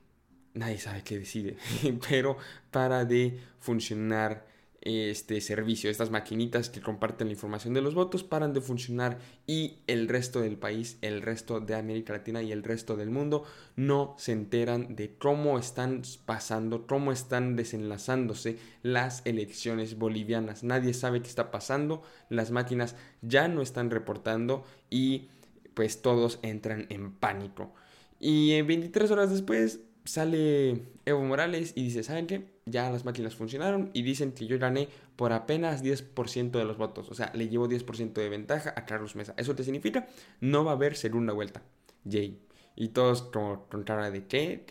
nadie 0.55 0.79
sabe 0.79 1.03
qué 1.03 1.19
decide, 1.19 1.57
pero 2.09 2.37
para 2.71 3.05
de 3.05 3.41
funcionar 3.59 4.47
este 4.87 5.41
servicio, 5.41 5.91
estas 5.91 6.11
maquinitas 6.11 6.71
que 6.71 6.81
comparten 6.81 7.27
la 7.27 7.33
información 7.33 7.75
de 7.75 7.81
los 7.81 7.95
votos 7.95 8.23
paran 8.23 8.53
de 8.53 8.61
funcionar 8.61 9.19
y 9.45 9.79
el 9.89 10.07
resto 10.07 10.41
del 10.41 10.57
país, 10.57 10.97
el 11.03 11.23
resto 11.23 11.59
de 11.59 11.75
América 11.75 12.13
Latina 12.13 12.41
y 12.41 12.53
el 12.53 12.63
resto 12.63 12.97
del 12.97 13.11
mundo 13.11 13.43
no 13.75 14.15
se 14.17 14.31
enteran 14.31 14.95
de 14.95 15.17
cómo 15.17 15.59
están 15.59 16.03
pasando, 16.25 16.87
cómo 16.87 17.11
están 17.11 17.57
desenlazándose 17.57 18.59
las 18.83 19.23
elecciones 19.25 19.99
bolivianas. 19.99 20.63
Nadie 20.63 20.95
sabe 20.95 21.21
qué 21.21 21.29
está 21.29 21.51
pasando, 21.51 22.03
las 22.31 22.53
máquinas 22.53 22.95
ya 23.23 23.49
no 23.49 23.63
están 23.63 23.91
reportando 23.91 24.65
y 24.89 25.29
pues 25.75 26.01
todos 26.01 26.39
entran 26.43 26.87
en 26.91 27.13
pánico. 27.13 27.75
Y 28.21 28.63
23 28.63 29.11
horas 29.11 29.31
después 29.31 29.81
sale 30.05 30.83
Evo 31.05 31.23
Morales 31.23 31.73
y 31.75 31.83
dice, 31.83 32.05
¿saben 32.05 32.29
qué? 32.29 32.56
Ya 32.69 32.91
las 32.91 33.05
máquinas 33.05 33.37
funcionaron 33.37 33.91
y 33.95 34.03
dicen 34.03 34.33
que 34.33 34.47
yo 34.47 34.59
gané 34.59 34.89
por 35.15 35.33
apenas 35.33 35.85
10% 35.85 36.51
de 36.51 36.65
los 36.65 36.77
votos. 36.77 37.09
O 37.11 37.15
sea, 37.15 37.31
le 37.35 37.49
llevo 37.49 37.69
10% 37.69 38.13
de 38.13 38.29
ventaja 38.29 38.75
a 38.77 38.85
Carlos 38.87 39.15
Mesa. 39.15 39.35
¿Eso 39.37 39.55
te 39.55 39.63
significa? 39.63 40.09
No 40.41 40.65
va 40.65 40.73
a 40.73 40.75
haber 40.75 40.97
segunda 40.97 41.33
vuelta. 41.33 41.63
Jay. 42.09 42.41
Y 42.75 42.89
todos 42.89 43.23
como 43.23 43.67
con 43.69 43.85
cara 43.85 44.11
de 44.11 44.27
¿qué? 44.27 44.65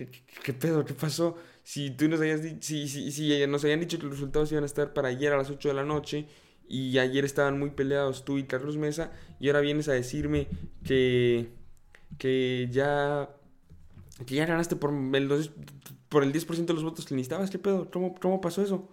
¿Qué, 0.44 0.54
pedo? 0.54 0.86
¿Qué 0.86 0.94
pasó? 0.94 1.38
Si 1.64 1.90
tú 1.90 2.08
nos 2.08 2.20
habías 2.20 2.42
si, 2.60 2.88
si, 2.88 3.12
si 3.12 3.48
nos 3.48 3.64
habían 3.64 3.80
dicho 3.80 3.98
que 3.98 4.04
los 4.04 4.14
resultados 4.14 4.52
iban 4.52 4.64
a 4.64 4.68
estar 4.68 4.94
para 4.94 5.08
ayer 5.08 5.34
a 5.34 5.38
las 5.38 5.50
8 5.50 5.70
de 5.70 5.74
la 5.74 5.84
noche 5.84 6.28
y 6.68 6.98
ayer 7.00 7.26
estaban 7.26 7.58
muy 7.58 7.72
peleados 7.72 8.26
tú 8.26 8.38
y 8.38 8.44
Carlos 8.44 8.78
Mesa 8.78 9.12
y 9.40 9.48
ahora 9.48 9.62
vienes 9.62 9.88
a 9.88 9.94
decirme 9.94 10.48
que, 10.84 11.50
que 12.20 12.68
ya 12.72 13.30
que 14.26 14.36
ya 14.36 14.46
ganaste 14.46 14.76
por 14.76 14.92
el, 14.92 15.52
por 16.16 16.24
el 16.24 16.32
10% 16.32 16.68
de 16.68 16.74
los 16.74 16.86
votos 16.86 17.06
que 17.06 17.14
necesitabas. 17.14 17.50
¿Qué 17.50 17.60
pedo? 17.60 17.92
¿Cómo, 17.92 18.16
cómo 18.16 18.40
pasó 18.40 18.62
eso? 18.62 18.88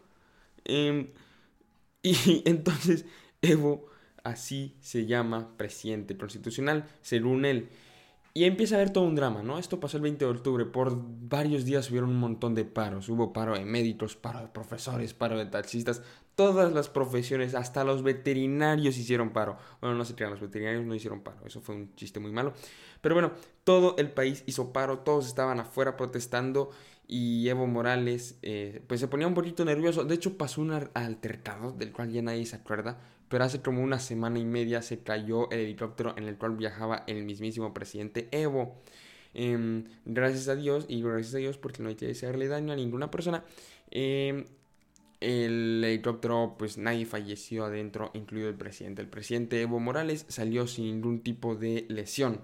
Em, 0.64 1.06
y 2.02 2.42
entonces 2.46 3.04
Evo 3.40 3.86
así 4.24 4.74
se 4.80 5.06
llama 5.06 5.56
presidente 5.56 6.18
constitucional, 6.18 6.84
según 7.00 7.44
él. 7.44 7.68
Y 8.34 8.42
empieza 8.42 8.74
a 8.74 8.78
haber 8.78 8.92
todo 8.92 9.04
un 9.04 9.14
drama, 9.14 9.44
¿no? 9.44 9.60
Esto 9.60 9.78
pasó 9.78 9.98
el 9.98 10.02
20 10.02 10.24
de 10.24 10.30
octubre. 10.32 10.64
Por 10.64 10.98
varios 10.98 11.64
días 11.64 11.88
hubieron 11.90 12.10
un 12.10 12.18
montón 12.18 12.56
de 12.56 12.64
paros. 12.64 13.08
Hubo 13.08 13.32
paro 13.32 13.54
de 13.54 13.64
médicos, 13.64 14.16
paro 14.16 14.40
de 14.40 14.48
profesores, 14.48 15.14
paro 15.14 15.38
de 15.38 15.46
taxistas. 15.46 16.02
Todas 16.34 16.72
las 16.72 16.88
profesiones, 16.88 17.54
hasta 17.54 17.84
los 17.84 18.02
veterinarios 18.02 18.98
hicieron 18.98 19.30
paro. 19.30 19.58
Bueno, 19.80 19.96
no 19.96 20.04
se 20.04 20.16
crean, 20.16 20.32
los 20.32 20.40
veterinarios 20.40 20.84
no 20.84 20.94
hicieron 20.96 21.20
paro. 21.20 21.46
Eso 21.46 21.60
fue 21.60 21.76
un 21.76 21.94
chiste 21.94 22.18
muy 22.18 22.32
malo. 22.32 22.54
Pero 23.00 23.14
bueno, 23.14 23.30
todo 23.62 23.96
el 23.98 24.10
país 24.10 24.42
hizo 24.46 24.72
paro. 24.72 25.00
Todos 25.00 25.26
estaban 25.26 25.60
afuera 25.60 25.96
protestando. 25.98 26.70
Y 27.14 27.46
Evo 27.48 27.66
Morales, 27.66 28.38
eh, 28.40 28.82
pues 28.86 29.00
se 29.00 29.08
ponía 29.08 29.26
un 29.26 29.34
poquito 29.34 29.64
nervioso. 29.64 30.04
De 30.04 30.14
hecho, 30.14 30.38
pasó 30.38 30.62
un 30.62 30.70
altercado 30.94 31.72
del 31.72 31.92
cual 31.92 32.10
ya 32.10 32.22
nadie 32.22 32.46
se 32.46 32.56
acuerda 32.56 32.98
pero 33.32 33.44
hace 33.44 33.62
como 33.62 33.82
una 33.82 33.98
semana 33.98 34.38
y 34.38 34.44
media 34.44 34.82
se 34.82 34.98
cayó 34.98 35.50
el 35.50 35.60
helicóptero 35.60 36.14
en 36.18 36.24
el 36.24 36.36
cual 36.36 36.54
viajaba 36.54 37.02
el 37.06 37.24
mismísimo 37.24 37.72
presidente 37.72 38.28
Evo. 38.30 38.76
Em, 39.32 39.84
gracias 40.04 40.48
a 40.48 40.54
Dios, 40.54 40.84
y 40.86 41.00
gracias 41.00 41.36
a 41.36 41.38
Dios 41.38 41.56
porque 41.56 41.82
no 41.82 41.88
hay 41.88 41.94
que 41.94 42.06
desearle 42.06 42.46
daño 42.46 42.74
a 42.74 42.76
ninguna 42.76 43.10
persona, 43.10 43.42
em, 43.90 44.44
el 45.20 45.82
helicóptero, 45.82 46.56
pues 46.58 46.76
nadie 46.76 47.06
falleció 47.06 47.64
adentro, 47.64 48.10
incluido 48.12 48.50
el 48.50 48.56
presidente. 48.56 49.00
El 49.00 49.08
presidente 49.08 49.62
Evo 49.62 49.80
Morales 49.80 50.26
salió 50.28 50.66
sin 50.66 50.84
ningún 50.84 51.22
tipo 51.22 51.54
de 51.54 51.86
lesión. 51.88 52.38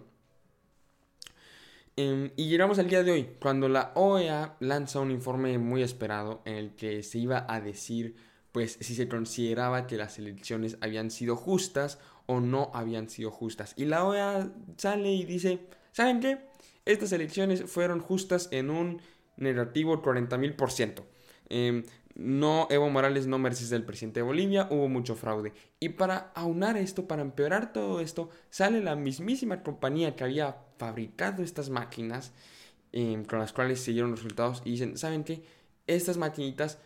Em, 2.00 2.30
y 2.36 2.48
llegamos 2.48 2.78
al 2.78 2.88
día 2.88 3.02
de 3.02 3.10
hoy, 3.10 3.28
cuando 3.40 3.68
la 3.68 3.90
OEA 3.96 4.54
lanza 4.60 5.00
un 5.00 5.10
informe 5.10 5.58
muy 5.58 5.82
esperado 5.82 6.42
en 6.44 6.54
el 6.54 6.76
que 6.76 7.02
se 7.02 7.18
iba 7.18 7.44
a 7.48 7.60
decir 7.60 8.14
pues 8.52 8.78
si 8.80 8.94
se 8.94 9.08
consideraba 9.08 9.88
que 9.88 9.96
las 9.96 10.16
elecciones 10.16 10.78
habían 10.80 11.10
sido 11.10 11.34
justas 11.34 11.98
o 12.26 12.38
no 12.38 12.70
habían 12.72 13.10
sido 13.10 13.32
justas. 13.32 13.74
Y 13.76 13.86
la 13.86 14.04
OEA 14.04 14.48
sale 14.76 15.12
y 15.12 15.24
dice, 15.24 15.58
¿saben 15.90 16.20
qué? 16.20 16.38
Estas 16.84 17.10
elecciones 17.10 17.64
fueron 17.64 17.98
justas 17.98 18.48
en 18.52 18.70
un 18.70 19.02
negativo 19.36 20.00
40.000%. 20.00 21.02
Em, 21.50 21.84
no, 22.14 22.66
Evo 22.70 22.90
Morales 22.90 23.26
no 23.26 23.38
merece 23.38 23.64
ser 23.64 23.76
el 23.76 23.84
presidente 23.84 24.20
de 24.20 24.24
Bolivia, 24.24 24.68
hubo 24.70 24.88
mucho 24.88 25.14
fraude. 25.14 25.52
Y 25.80 25.90
para 25.90 26.32
aunar 26.34 26.76
esto, 26.76 27.06
para 27.06 27.22
empeorar 27.22 27.72
todo 27.72 28.00
esto, 28.00 28.30
sale 28.50 28.82
la 28.82 28.96
mismísima 28.96 29.62
compañía 29.62 30.16
que 30.16 30.24
había 30.24 30.56
fabricado 30.78 31.42
estas 31.42 31.70
máquinas 31.70 32.32
em, 32.92 33.24
con 33.24 33.38
las 33.38 33.52
cuales 33.52 33.80
se 33.80 33.92
dieron 33.92 34.16
resultados 34.16 34.62
y 34.64 34.72
dicen, 34.72 34.96
¿saben 34.98 35.24
qué? 35.24 35.42
Estas 35.86 36.16
maquinitas 36.16 36.78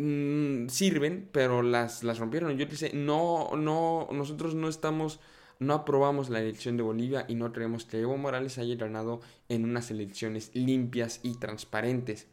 Mm, 0.00 0.68
sirven, 0.68 1.28
pero 1.30 1.62
las, 1.62 2.02
las 2.04 2.18
rompieron. 2.18 2.56
Yo 2.56 2.64
dice, 2.64 2.90
no, 2.94 3.50
no, 3.56 4.08
nosotros 4.12 4.54
no 4.54 4.68
estamos, 4.68 5.20
no 5.58 5.74
aprobamos 5.74 6.30
la 6.30 6.40
elección 6.40 6.78
de 6.78 6.82
Bolivia 6.82 7.26
y 7.28 7.34
no 7.34 7.52
creemos 7.52 7.84
que 7.84 8.00
Evo 8.00 8.16
Morales 8.16 8.56
haya 8.56 8.76
ganado 8.76 9.20
en 9.50 9.64
unas 9.64 9.90
elecciones 9.90 10.52
limpias 10.54 11.20
y 11.22 11.34
transparentes. 11.38 12.28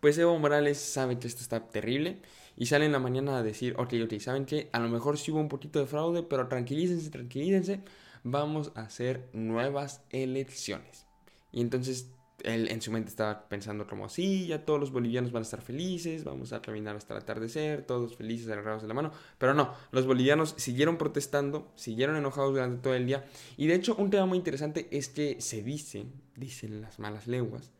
Pues 0.00 0.16
Evo 0.16 0.38
Morales 0.38 0.78
sabe 0.78 1.18
que 1.18 1.26
esto 1.26 1.42
está 1.42 1.68
terrible 1.68 2.22
y 2.56 2.66
sale 2.66 2.86
en 2.86 2.92
la 2.92 3.00
mañana 3.00 3.36
a 3.36 3.42
decir, 3.42 3.74
ok, 3.78 3.94
ok, 4.04 4.20
saben 4.20 4.44
que 4.44 4.68
a 4.72 4.78
lo 4.78 4.88
mejor 4.88 5.18
sí 5.18 5.32
hubo 5.32 5.40
un 5.40 5.48
poquito 5.48 5.80
de 5.80 5.86
fraude, 5.86 6.22
pero 6.22 6.46
tranquilícense, 6.46 7.10
tranquilícense, 7.10 7.80
vamos 8.22 8.70
a 8.76 8.82
hacer 8.82 9.28
nuevas 9.32 10.02
elecciones. 10.10 11.06
Y 11.50 11.60
entonces 11.62 12.12
él 12.44 12.68
en 12.70 12.80
su 12.80 12.92
mente 12.92 13.10
estaba 13.10 13.48
pensando 13.48 13.88
como, 13.88 14.08
sí, 14.08 14.46
ya 14.46 14.64
todos 14.64 14.78
los 14.78 14.92
bolivianos 14.92 15.32
van 15.32 15.42
a 15.42 15.44
estar 15.44 15.62
felices, 15.62 16.22
vamos 16.22 16.52
a 16.52 16.62
caminar 16.62 16.94
hasta 16.94 17.14
el 17.14 17.22
atardecer, 17.22 17.82
todos 17.82 18.16
felices, 18.16 18.48
agarrados 18.48 18.82
de 18.82 18.88
la 18.88 18.94
mano. 18.94 19.10
Pero 19.38 19.54
no, 19.54 19.74
los 19.90 20.06
bolivianos 20.06 20.54
siguieron 20.58 20.96
protestando, 20.96 21.72
siguieron 21.74 22.16
enojados 22.16 22.52
durante 22.52 22.82
todo 22.82 22.94
el 22.94 23.06
día. 23.06 23.24
Y 23.56 23.66
de 23.66 23.74
hecho, 23.74 23.96
un 23.96 24.10
tema 24.10 24.26
muy 24.26 24.38
interesante 24.38 24.86
es 24.92 25.08
que 25.08 25.40
se 25.40 25.62
dice, 25.62 26.06
dicen 26.36 26.80
las 26.80 27.00
malas 27.00 27.26
lenguas, 27.26 27.72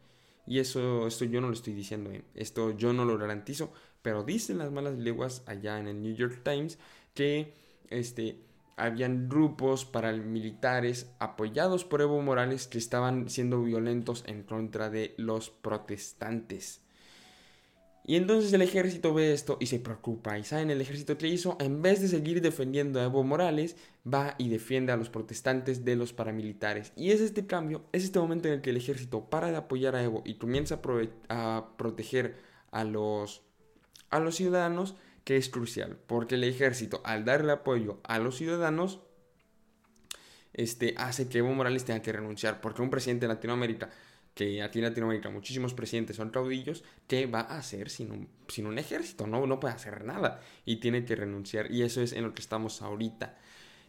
y 0.49 0.59
eso, 0.61 1.07
esto 1.07 1.27
yo 1.27 1.41
no 1.41 1.49
lo 1.49 1.53
estoy 1.53 1.75
diciendo, 1.75 2.11
¿eh? 2.11 2.25
esto 2.35 2.71
yo 2.71 2.93
no 2.93 3.05
lo 3.05 3.19
garantizo, 3.19 3.73
pero 4.01 4.25
dicen 4.25 4.59
las 4.59 4.73
malas 4.73 4.97
lenguas 4.97 5.43
allá 5.47 5.79
en 5.79 5.89
el 5.89 6.01
New 6.01 6.15
York 6.15 6.41
Times 6.43 6.79
que 7.15 7.55
este, 7.91 8.41
habían 8.77 9.29
grupos 9.29 9.85
paramilitares 9.85 11.13
apoyados 11.19 11.85
por 11.85 12.01
Evo 12.01 12.23
Morales 12.23 12.67
que 12.67 12.79
estaban 12.79 13.29
siendo 13.29 13.63
violentos 13.63 14.25
en 14.27 14.43
contra 14.43 14.89
de 14.89 15.15
los 15.19 15.51
protestantes. 15.51 16.81
Y 18.09 18.17
entonces 18.17 18.51
el 18.55 18.63
ejército 18.63 19.13
ve 19.13 19.35
esto 19.35 19.59
y 19.61 19.67
se 19.67 19.81
preocupa. 19.81 20.39
¿Y 20.39 20.43
saben 20.43 20.71
el 20.71 20.81
ejército 20.81 21.19
que 21.19 21.29
hizo? 21.29 21.59
En 21.61 21.83
vez 21.83 22.01
de 22.01 22.09
seguir 22.09 22.41
defendiendo 22.41 22.99
a 22.99 23.05
Evo 23.05 23.23
Morales, 23.23 23.77
va 24.03 24.35
y 24.39 24.49
defiende 24.49 24.93
a 24.93 24.97
los 24.97 25.11
protestantes 25.11 25.85
de 25.85 25.95
los 25.95 26.15
paramilitares. 26.15 26.91
Y 26.97 27.11
es 27.11 27.21
este 27.21 27.47
cambio, 27.47 27.85
es 27.93 28.05
este 28.05 28.19
momento 28.19 28.49
en 28.49 28.55
el 28.55 28.61
que 28.63 28.71
el 28.71 28.79
ejército 28.79 29.29
para 29.29 29.51
de 29.51 29.59
apoyar 29.59 29.95
a 29.95 30.03
Evo 30.03 30.23
y 30.25 30.37
comienza 30.37 30.81
a, 31.29 31.77
proteger 31.77 32.37
a 32.71 32.83
los, 32.85 33.43
a 34.09 34.21
los 34.21 34.37
ciudadanos 34.37 34.95
que 35.25 35.37
es 35.37 35.51
crucial, 35.51 35.99
porque 36.07 36.37
el 36.37 36.45
ejército 36.45 37.03
al 37.05 37.27
darle 37.27 37.53
apoyo 37.53 38.01
a 38.05 38.19
los 38.19 38.39
ciudadanos 38.39 39.01
este, 40.55 40.95
hace 40.97 41.29
que 41.29 41.39
Evo 41.39 41.53
Morales 41.53 41.85
tenga 41.85 42.01
que 42.01 42.13
renunciar, 42.13 42.63
porque 42.63 42.81
un 42.81 42.89
presidente 42.89 43.27
de 43.27 43.35
Latinoamérica, 43.35 43.91
que 44.39 44.63
aquí 44.63 44.79
en 44.79 44.85
Latinoamérica 44.85 45.31
muchísimos 45.31 45.75
presidentes 45.75 46.15
son 46.15 46.31
caudillos, 46.31 46.85
¿qué 47.09 47.27
va 47.27 47.41
a 47.41 47.59
hacer 47.59 47.91
sin 47.91 48.13
un, 48.13 48.29
un 48.67 48.79
ejército? 48.79 49.27
No, 49.27 49.45
no 49.49 49.59
puede 49.59 49.75
hacer 49.75 50.05
nada 50.05 50.41
y 50.65 50.77
tiene 50.77 51.05
que 51.05 51.17
renunciar 51.17 51.73
y 51.73 51.83
eso 51.83 52.01
es 52.01 52.13
en 52.13 52.23
lo 52.23 52.35
que 52.35 52.41
estamos 52.41 52.81
ahorita. 52.81 53.37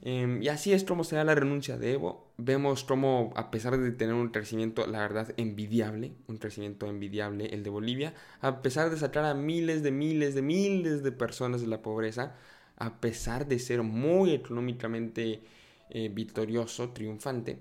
Em, 0.02 0.42
y 0.42 0.48
así 0.48 0.74
es 0.74 0.84
como 0.84 1.04
se 1.04 1.16
da 1.18 1.24
la 1.24 1.36
renuncia 1.36 1.78
de 1.78 1.94
Evo. 1.94 2.32
Vemos 2.38 2.84
como, 2.84 3.32
a 3.36 3.52
pesar 3.52 3.78
de 3.78 3.92
tener 3.92 4.16
un 4.16 4.30
crecimiento, 4.30 4.88
la 4.88 5.02
verdad, 5.02 5.36
envidiable, 5.38 6.14
un 6.28 6.38
crecimiento 6.38 6.88
envidiable 6.88 7.46
el 7.54 7.62
de 7.64 7.70
Bolivia, 7.70 8.16
a 8.42 8.64
pesar 8.64 8.90
de 8.90 8.98
sacar 8.98 9.26
a 9.26 9.36
miles 9.36 9.84
de 9.84 9.92
miles 9.92 10.34
de 10.34 10.42
miles 10.42 11.04
de 11.04 11.12
personas 11.12 11.62
de 11.62 11.68
la 11.68 11.84
pobreza, 11.84 12.36
a 12.78 13.00
pesar 13.00 13.48
de 13.48 13.60
ser 13.60 13.84
muy 13.84 14.34
económicamente 14.34 15.42
eh, 15.92 16.10
victorioso, 16.10 16.90
triunfante, 16.92 17.60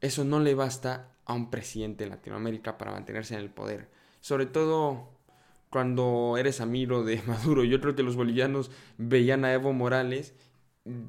eso 0.00 0.24
no 0.24 0.40
le 0.40 0.54
basta 0.56 1.11
a 1.24 1.34
un 1.34 1.50
presidente 1.50 2.04
de 2.04 2.10
Latinoamérica 2.10 2.78
para 2.78 2.92
mantenerse 2.92 3.34
en 3.34 3.40
el 3.40 3.50
poder. 3.50 3.88
Sobre 4.20 4.46
todo 4.46 5.12
cuando 5.72 6.36
eres 6.36 6.60
amigo 6.60 7.02
de 7.02 7.22
Maduro. 7.26 7.64
Yo 7.64 7.80
creo 7.80 7.96
que 7.96 8.02
los 8.02 8.14
bolivianos 8.14 8.70
veían 8.98 9.44
a 9.44 9.54
Evo 9.54 9.72
Morales 9.72 10.34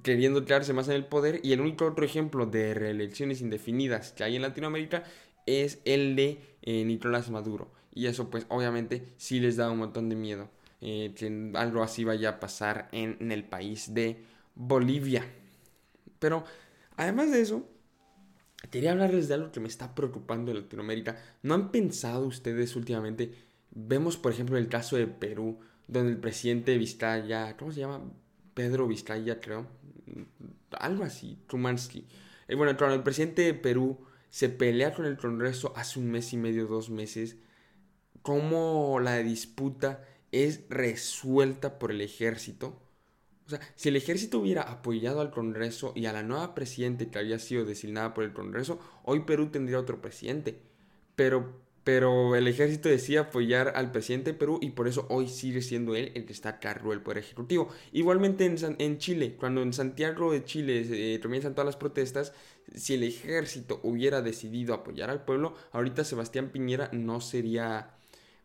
queriendo 0.03 0.45
quedarse 0.45 0.71
más 0.71 0.87
en 0.87 0.95
el 0.95 1.05
poder 1.05 1.41
y 1.43 1.51
el 1.51 1.59
único 1.61 1.85
otro 1.85 2.05
ejemplo 2.05 2.45
de 2.45 2.73
reelecciones 2.73 3.41
indefinidas 3.41 4.11
que 4.11 4.23
hay 4.23 4.35
en 4.35 4.43
Latinoamérica 4.43 5.03
es 5.45 5.81
el 5.83 6.15
de 6.15 6.39
eh, 6.61 6.85
Nicolás 6.85 7.29
Maduro 7.31 7.71
y 7.91 8.05
eso 8.05 8.29
pues 8.29 8.45
obviamente 8.49 9.07
sí 9.17 9.39
les 9.39 9.57
da 9.57 9.71
un 9.71 9.79
montón 9.79 10.09
de 10.09 10.15
miedo 10.15 10.47
eh, 10.79 11.13
que 11.15 11.51
algo 11.55 11.81
así 11.81 12.03
vaya 12.03 12.29
a 12.29 12.39
pasar 12.39 12.87
en, 12.91 13.31
el 13.31 13.43
país 13.45 13.95
de 13.95 14.23
Bolivia 14.53 15.25
pero 16.19 16.43
además 16.95 17.31
de 17.31 17.41
eso 17.41 17.67
quería 18.69 18.91
hablarles 18.91 19.27
de 19.27 19.35
algo 19.35 19.51
que 19.51 19.59
me 19.59 19.67
está 19.67 19.93
preocupando 19.95 20.51
en 20.51 20.57
Latinoamérica 20.61 21.17
¿no 21.41 21.53
han 21.53 21.71
pensado 21.71 22.25
ustedes 22.25 22.75
últimamente? 22.75 23.33
vemos 23.71 24.17
por 24.17 24.31
ejemplo 24.31 24.57
el 24.57 24.67
caso 24.67 24.97
de 24.97 25.07
Perú 25.07 25.59
donde 25.87 26.11
el 26.11 26.17
presidente 26.17 26.77
Vizcaya, 26.77 27.55
¿cómo 27.57 27.71
se 27.71 27.81
llama? 27.81 28.01
Pedro 28.53 28.87
Vizcaya, 28.87 29.39
creo. 29.39 29.67
Algo 30.71 31.03
así, 31.03 31.39
Trumansky. 31.47 32.07
Eh, 32.47 32.55
bueno, 32.55 32.75
cuando 32.77 32.95
el 32.95 33.03
presidente 33.03 33.43
de 33.43 33.53
Perú 33.53 33.99
se 34.29 34.49
pelea 34.49 34.93
con 34.93 35.05
el 35.05 35.17
Congreso 35.17 35.73
hace 35.75 35.99
un 35.99 36.09
mes 36.09 36.33
y 36.33 36.37
medio, 36.37 36.67
dos 36.67 36.89
meses, 36.89 37.37
cómo 38.21 38.99
la 38.99 39.17
disputa 39.17 40.05
es 40.31 40.61
resuelta 40.69 41.77
por 41.77 41.91
el 41.91 42.01
ejército. 42.01 42.81
O 43.45 43.49
sea, 43.49 43.59
si 43.75 43.89
el 43.89 43.95
ejército 43.95 44.39
hubiera 44.39 44.61
apoyado 44.63 45.21
al 45.21 45.31
Congreso 45.31 45.91
y 45.95 46.05
a 46.05 46.13
la 46.13 46.23
nueva 46.23 46.55
presidente 46.55 47.09
que 47.09 47.19
había 47.19 47.39
sido 47.39 47.65
designada 47.65 48.13
por 48.13 48.23
el 48.23 48.33
Congreso, 48.33 48.79
hoy 49.03 49.21
Perú 49.21 49.49
tendría 49.49 49.79
otro 49.79 50.01
presidente. 50.01 50.61
Pero 51.15 51.63
pero 51.83 52.35
el 52.35 52.47
ejército 52.47 52.87
decía 52.87 53.21
apoyar 53.21 53.73
al 53.75 53.91
presidente 53.91 54.31
de 54.31 54.37
Perú 54.37 54.57
y 54.61 54.69
por 54.69 54.87
eso 54.87 55.05
hoy 55.09 55.27
sigue 55.27 55.61
siendo 55.61 55.95
él 55.95 56.11
el 56.15 56.25
que 56.25 56.31
está 56.31 56.49
a 56.49 56.59
cargo 56.59 56.91
del 56.91 57.01
poder 57.01 57.17
ejecutivo. 57.17 57.67
Igualmente 57.91 58.45
en, 58.45 58.57
en 58.79 58.97
Chile, 58.99 59.35
cuando 59.37 59.61
en 59.61 59.73
Santiago 59.73 60.31
de 60.31 60.45
Chile 60.45 61.15
eh, 61.15 61.19
comienzan 61.19 61.53
todas 61.53 61.65
las 61.65 61.75
protestas, 61.75 62.33
si 62.73 62.93
el 62.93 63.03
ejército 63.03 63.81
hubiera 63.83 64.21
decidido 64.21 64.73
apoyar 64.73 65.09
al 65.09 65.25
pueblo, 65.25 65.55
ahorita 65.73 66.05
Sebastián 66.05 66.51
Piñera 66.51 66.89
no 66.93 67.19
sería 67.19 67.97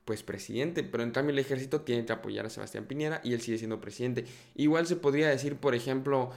pues 0.08 0.22
presidente, 0.22 0.82
pero 0.84 1.02
en 1.02 1.10
cambio 1.10 1.34
el 1.34 1.38
ejército 1.38 1.82
tiene 1.82 2.06
que 2.06 2.14
apoyar 2.14 2.46
a 2.46 2.48
Sebastián 2.48 2.86
Piñera 2.86 3.20
y 3.22 3.34
él 3.34 3.42
sigue 3.42 3.58
siendo 3.58 3.78
presidente. 3.78 4.24
Igual 4.54 4.86
se 4.86 4.96
podría 4.96 5.28
decir, 5.28 5.56
por 5.56 5.74
ejemplo, 5.74 6.30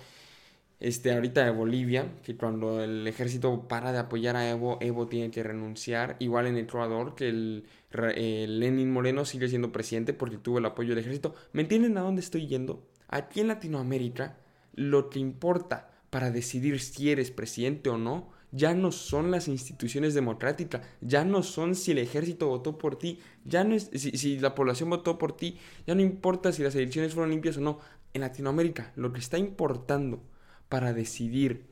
este, 0.81 1.13
ahorita 1.13 1.45
de 1.45 1.51
Bolivia, 1.51 2.11
que 2.21 2.35
cuando 2.35 2.83
el 2.83 3.07
ejército 3.07 3.69
para 3.69 3.93
de 3.93 3.99
apoyar 3.99 4.35
a 4.35 4.49
Evo, 4.49 4.77
Evo 4.81 5.07
tiene 5.07 5.31
que 5.31 5.41
renunciar. 5.41 6.17
Igual 6.19 6.47
en 6.47 6.57
Ecuador, 6.57 7.15
que 7.15 7.29
el, 7.29 7.63
Lenin 7.93 8.91
Moreno 8.91 9.23
sigue 9.23 9.47
siendo 9.47 9.71
presidente 9.71 10.11
porque 10.11 10.35
tuvo 10.35 10.57
el 10.57 10.65
apoyo 10.65 10.89
del 10.89 10.97
ejército. 10.97 11.33
¿Me 11.53 11.61
entienden 11.61 11.97
a 11.97 12.01
dónde 12.01 12.19
estoy 12.19 12.47
yendo? 12.47 12.85
Aquí 13.07 13.39
en 13.39 13.47
Latinoamérica, 13.47 14.35
lo 14.73 15.09
que 15.09 15.19
importa 15.19 15.91
para 16.09 16.29
decidir 16.29 16.81
si 16.81 17.09
eres 17.09 17.31
presidente 17.31 17.89
o 17.89 17.97
no, 17.97 18.33
ya 18.51 18.73
no 18.73 18.91
son 18.91 19.31
las 19.31 19.47
instituciones 19.47 20.13
democráticas, 20.13 20.81
ya 20.99 21.23
no 21.23 21.43
son 21.43 21.75
si 21.75 21.91
el 21.91 21.99
ejército 21.99 22.47
votó 22.47 22.77
por 22.77 22.97
ti, 22.97 23.19
ya 23.45 23.63
no 23.63 23.75
es 23.75 23.89
si, 23.93 24.39
la 24.39 24.55
población 24.55 24.89
votó 24.89 25.17
por 25.17 25.35
ti, 25.35 25.57
ya 25.87 25.95
no 25.95 26.01
importa 26.01 26.51
si 26.51 26.63
las 26.63 26.75
elecciones 26.75 27.13
fueron 27.13 27.31
limpias 27.31 27.57
o 27.57 27.61
no. 27.61 27.79
En 28.13 28.21
Latinoamérica, 28.21 28.91
lo 28.95 29.13
que 29.13 29.19
está 29.19 29.37
importando 29.37 30.21
para 30.67 30.93
decidir 30.93 31.65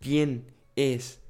quién 0.00 0.52
es, 0.74 1.20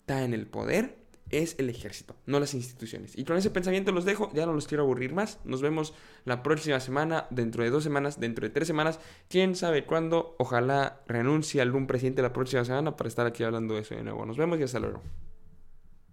está 0.00 0.24
en 0.24 0.32
el 0.32 0.46
poder, 0.46 0.97
es 1.30 1.56
el 1.58 1.70
ejército, 1.70 2.16
no 2.26 2.40
las 2.40 2.54
instituciones. 2.54 3.16
Y 3.16 3.24
con 3.24 3.36
ese 3.36 3.50
pensamiento 3.50 3.92
los 3.92 4.04
dejo, 4.04 4.30
ya 4.34 4.46
no 4.46 4.52
los 4.52 4.66
quiero 4.66 4.84
aburrir 4.84 5.12
más. 5.12 5.38
Nos 5.44 5.62
vemos 5.62 5.94
la 6.24 6.42
próxima 6.42 6.80
semana, 6.80 7.26
dentro 7.30 7.62
de 7.62 7.70
dos 7.70 7.84
semanas, 7.84 8.20
dentro 8.20 8.46
de 8.46 8.50
tres 8.50 8.66
semanas, 8.66 8.98
quién 9.28 9.54
sabe 9.54 9.84
cuándo. 9.84 10.36
Ojalá 10.38 11.00
renuncie 11.06 11.60
algún 11.60 11.86
presidente 11.86 12.22
la 12.22 12.32
próxima 12.32 12.64
semana 12.64 12.96
para 12.96 13.08
estar 13.08 13.26
aquí 13.26 13.42
hablando 13.42 13.74
de 13.74 13.80
eso 13.80 13.94
de 13.94 14.02
nuevo. 14.02 14.24
Nos 14.26 14.36
vemos 14.36 14.58
y 14.58 14.62
hasta 14.62 14.80
luego. 14.80 15.02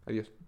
Adiós. 0.05 0.35